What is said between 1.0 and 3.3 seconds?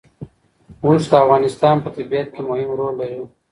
د افغانستان په طبیعت کې مهم رول لري.